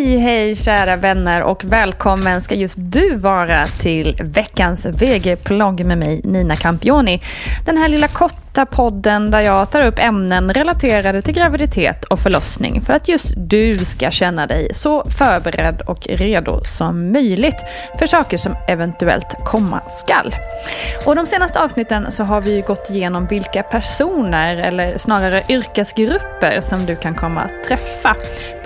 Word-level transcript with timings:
Hej, 0.00 0.18
hej 0.18 0.56
kära 0.56 0.96
vänner 0.96 1.42
och 1.42 1.64
välkommen 1.64 2.42
ska 2.42 2.54
just 2.54 2.74
du 2.78 3.16
vara 3.16 3.64
till 3.66 4.16
veckans 4.20 4.86
VG-plogg 4.86 5.84
med 5.84 5.98
mig 5.98 6.20
Nina 6.24 6.56
Campioni. 6.56 7.20
Den 7.66 7.76
här 7.76 7.88
lilla 7.88 8.08
korta 8.08 8.49
podden 8.70 9.30
där 9.30 9.40
jag 9.40 9.70
tar 9.70 9.86
upp 9.86 9.98
ämnen 9.98 10.54
relaterade 10.54 11.22
till 11.22 11.34
graviditet 11.34 12.04
och 12.04 12.18
förlossning 12.18 12.82
för 12.82 12.92
att 12.92 13.08
just 13.08 13.34
du 13.36 13.84
ska 13.84 14.10
känna 14.10 14.46
dig 14.46 14.68
så 14.74 15.04
förberedd 15.18 15.80
och 15.80 16.06
redo 16.06 16.60
som 16.64 17.12
möjligt 17.12 17.64
för 17.98 18.06
saker 18.06 18.36
som 18.36 18.56
eventuellt 18.68 19.36
komma 19.44 19.80
skall. 19.98 20.34
Och 21.06 21.16
de 21.16 21.26
senaste 21.26 21.60
avsnitten 21.60 22.12
så 22.12 22.24
har 22.24 22.42
vi 22.42 22.60
gått 22.60 22.90
igenom 22.90 23.26
vilka 23.26 23.62
personer 23.62 24.56
eller 24.56 24.98
snarare 24.98 25.42
yrkesgrupper 25.48 26.60
som 26.60 26.86
du 26.86 26.96
kan 26.96 27.14
komma 27.14 27.40
att 27.40 27.64
träffa 27.64 28.16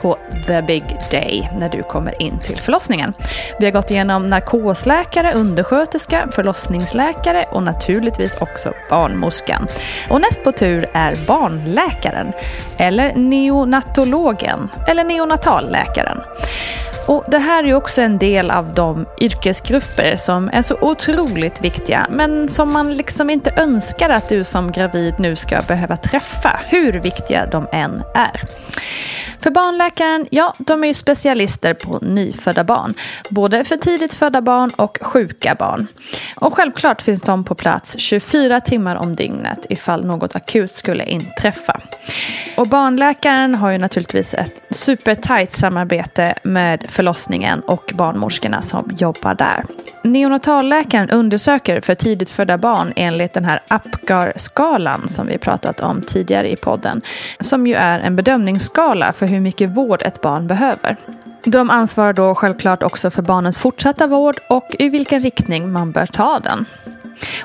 på 0.00 0.18
the 0.46 0.62
big 0.62 0.84
day 1.10 1.50
när 1.58 1.68
du 1.68 1.82
kommer 1.82 2.22
in 2.22 2.38
till 2.38 2.56
förlossningen. 2.56 3.12
Vi 3.58 3.64
har 3.64 3.72
gått 3.72 3.90
igenom 3.90 4.26
narkosläkare, 4.26 5.32
undersköterska, 5.32 6.28
förlossningsläkare 6.32 7.46
och 7.50 7.62
naturligtvis 7.62 8.36
också 8.40 8.72
barnmorskan. 8.90 9.66
Och 10.10 10.20
näst 10.20 10.44
på 10.44 10.52
tur 10.52 10.88
är 10.92 11.16
barnläkaren, 11.26 12.32
eller 12.78 13.14
neonatologen, 13.14 14.70
eller 14.88 15.04
neonatalläkaren. 15.04 16.20
Och 17.06 17.24
Det 17.28 17.38
här 17.38 17.64
är 17.64 17.74
också 17.74 18.02
en 18.02 18.18
del 18.18 18.50
av 18.50 18.74
de 18.74 19.06
yrkesgrupper 19.20 20.16
som 20.16 20.50
är 20.52 20.62
så 20.62 20.76
otroligt 20.80 21.64
viktiga 21.64 22.06
men 22.10 22.48
som 22.48 22.72
man 22.72 22.94
liksom 22.94 23.30
inte 23.30 23.54
önskar 23.56 24.10
att 24.10 24.28
du 24.28 24.44
som 24.44 24.72
gravid 24.72 25.14
nu 25.18 25.36
ska 25.36 25.62
behöva 25.62 25.96
träffa, 25.96 26.60
hur 26.66 26.92
viktiga 26.92 27.46
de 27.46 27.66
än 27.72 28.02
är. 28.14 28.42
För 29.40 29.50
barnläkaren, 29.50 30.26
ja, 30.30 30.54
de 30.58 30.84
är 30.84 30.88
ju 30.88 30.94
specialister 30.94 31.74
på 31.74 31.98
nyfödda 32.02 32.64
barn. 32.64 32.94
Både 33.30 33.64
för 33.64 33.76
tidigt 33.76 34.14
födda 34.14 34.40
barn 34.40 34.70
och 34.76 34.98
sjuka 35.00 35.54
barn. 35.54 35.86
Och 36.36 36.54
självklart 36.54 37.02
finns 37.02 37.22
de 37.22 37.44
på 37.44 37.54
plats 37.54 37.98
24 37.98 38.60
timmar 38.60 38.96
om 38.96 39.16
dygnet 39.16 39.63
ifall 39.68 40.04
något 40.04 40.36
akut 40.36 40.72
skulle 40.72 41.04
inträffa. 41.04 41.80
Och 42.56 42.68
barnläkaren 42.68 43.54
har 43.54 43.72
ju 43.72 43.78
naturligtvis 43.78 44.34
ett 44.34 44.62
supertajt 44.70 45.52
samarbete 45.52 46.34
med 46.42 46.86
förlossningen 46.88 47.60
och 47.60 47.92
barnmorskorna 47.94 48.62
som 48.62 48.90
jobbar 48.98 49.34
där. 49.34 49.64
Neonatalläkaren 50.02 51.10
undersöker 51.10 51.80
för 51.80 51.94
tidigt 51.94 52.30
födda 52.30 52.58
barn 52.58 52.92
enligt 52.96 53.32
den 53.32 53.44
här 53.44 53.60
APGAR-skalan 53.68 55.08
som 55.08 55.26
vi 55.26 55.38
pratat 55.38 55.80
om 55.80 56.02
tidigare 56.02 56.50
i 56.50 56.56
podden. 56.56 57.02
Som 57.40 57.66
ju 57.66 57.74
är 57.74 57.98
en 57.98 58.16
bedömningsskala 58.16 59.12
för 59.12 59.26
hur 59.26 59.40
mycket 59.40 59.70
vård 59.70 60.02
ett 60.02 60.20
barn 60.20 60.46
behöver. 60.46 60.96
De 61.44 61.70
ansvarar 61.70 62.12
då 62.12 62.34
självklart 62.34 62.82
också 62.82 63.10
för 63.10 63.22
barnens 63.22 63.58
fortsatta 63.58 64.06
vård 64.06 64.36
och 64.48 64.76
i 64.78 64.88
vilken 64.88 65.20
riktning 65.20 65.72
man 65.72 65.92
bör 65.92 66.06
ta 66.06 66.38
den. 66.38 66.66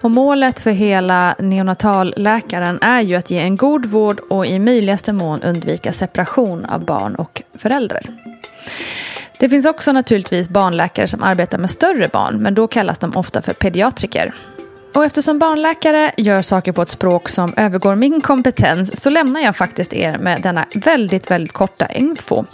Och 0.00 0.10
målet 0.10 0.58
för 0.58 0.70
hela 0.70 1.34
neonatalläkaren 1.38 2.78
är 2.82 3.00
ju 3.00 3.16
att 3.16 3.30
ge 3.30 3.38
en 3.38 3.56
god 3.56 3.86
vård 3.86 4.20
och 4.20 4.46
i 4.46 4.58
möjligaste 4.58 5.12
mån 5.12 5.42
undvika 5.42 5.92
separation 5.92 6.64
av 6.64 6.84
barn 6.84 7.14
och 7.14 7.42
föräldrar. 7.58 8.02
Det 9.38 9.48
finns 9.48 9.66
också 9.66 9.92
naturligtvis 9.92 10.48
barnläkare 10.48 11.06
som 11.06 11.22
arbetar 11.22 11.58
med 11.58 11.70
större 11.70 12.08
barn, 12.08 12.42
men 12.42 12.54
då 12.54 12.66
kallas 12.66 12.98
de 12.98 13.16
ofta 13.16 13.42
för 13.42 13.52
pediatriker. 13.52 14.34
Och 14.98 15.04
eftersom 15.04 15.38
barnläkare 15.38 16.12
gör 16.16 16.42
saker 16.42 16.72
på 16.72 16.82
ett 16.82 16.88
språk 16.88 17.28
som 17.28 17.54
övergår 17.56 17.94
min 17.94 18.20
kompetens 18.20 19.02
så 19.02 19.10
lämnar 19.10 19.40
jag 19.40 19.56
faktiskt 19.56 19.94
er 19.94 20.18
med 20.18 20.42
denna 20.42 20.66
väldigt, 20.74 21.30
väldigt 21.30 21.52
korta 21.52 21.86
info. 21.86 22.44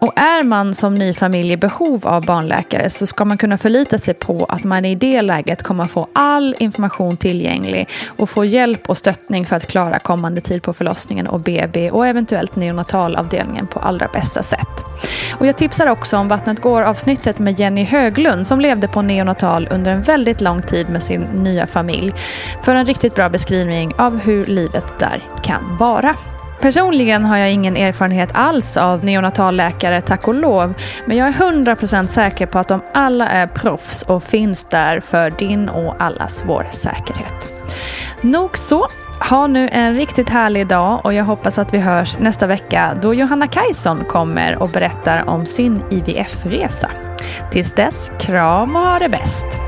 Och 0.00 0.18
är 0.18 0.42
man 0.42 0.74
som 0.74 0.94
ny 0.94 1.14
familj 1.14 1.52
i 1.52 1.56
behov 1.56 2.06
av 2.06 2.26
barnläkare 2.26 2.90
så 2.90 3.06
ska 3.06 3.24
man 3.24 3.38
kunna 3.38 3.58
förlita 3.58 3.98
sig 3.98 4.14
på 4.14 4.44
att 4.44 4.64
man 4.64 4.84
i 4.84 4.94
det 4.94 5.22
läget 5.22 5.62
kommer 5.62 5.84
få 5.84 6.08
all 6.12 6.56
information 6.58 7.16
tillgänglig 7.16 7.88
och 8.06 8.30
få 8.30 8.44
hjälp 8.44 8.88
och 8.88 8.98
stöttning 8.98 9.46
för 9.46 9.56
att 9.56 9.66
klara 9.66 9.98
kommande 9.98 10.40
tid 10.40 10.62
på 10.62 10.72
förlossningen 10.72 11.26
och 11.26 11.40
BB 11.40 11.90
och 11.90 12.06
eventuellt 12.06 12.56
neonatalavdelningen 12.56 13.66
på 13.66 13.78
allra 13.78 14.08
bästa 14.12 14.42
sätt. 14.42 14.84
Och 15.32 15.46
jag 15.46 15.56
tipsar 15.56 15.86
också 15.86 16.16
om 16.16 16.28
Vattnet 16.28 16.60
går-avsnittet 16.60 17.38
med 17.38 17.60
Jenny 17.60 17.84
Höglund 17.84 18.46
som 18.46 18.60
levde 18.60 18.88
på 18.88 19.02
neonatal 19.02 19.68
under 19.70 19.92
en 19.92 20.02
väldigt 20.02 20.40
lång 20.40 20.62
tid 20.62 20.88
med 20.88 21.02
sin 21.02 21.22
nya 21.22 21.66
familj 21.66 22.12
för 22.62 22.74
en 22.74 22.86
riktigt 22.86 23.14
bra 23.14 23.28
beskrivning 23.28 23.94
av 23.98 24.18
hur 24.18 24.46
livet 24.46 24.98
där 24.98 25.22
kan 25.42 25.76
vara. 25.76 26.14
Personligen 26.60 27.24
har 27.24 27.36
jag 27.36 27.52
ingen 27.52 27.76
erfarenhet 27.76 28.30
alls 28.34 28.76
av 28.76 29.04
neonatalläkare, 29.04 30.00
tack 30.00 30.28
och 30.28 30.34
lov. 30.34 30.74
Men 31.06 31.16
jag 31.16 31.28
är 31.28 31.32
100% 31.32 32.06
säker 32.06 32.46
på 32.46 32.58
att 32.58 32.68
de 32.68 32.80
alla 32.94 33.28
är 33.28 33.46
proffs 33.46 34.02
och 34.02 34.24
finns 34.24 34.64
där 34.64 35.00
för 35.00 35.30
din 35.30 35.68
och 35.68 36.02
allas 36.02 36.44
vår 36.46 36.66
säkerhet. 36.72 37.48
Nog 38.20 38.58
så. 38.58 38.86
Ha 39.20 39.46
nu 39.46 39.68
en 39.72 39.94
riktigt 39.94 40.28
härlig 40.28 40.66
dag 40.66 41.00
och 41.04 41.14
jag 41.14 41.24
hoppas 41.24 41.58
att 41.58 41.74
vi 41.74 41.78
hörs 41.78 42.18
nästa 42.18 42.46
vecka 42.46 42.98
då 43.02 43.14
Johanna 43.14 43.46
Kajson 43.46 44.04
kommer 44.04 44.56
och 44.56 44.68
berättar 44.68 45.28
om 45.28 45.46
sin 45.46 45.82
IVF-resa. 45.90 46.90
Tills 47.50 47.72
dess, 47.72 48.12
kram 48.20 48.76
och 48.76 48.82
ha 48.82 48.98
det 48.98 49.08
bäst! 49.08 49.67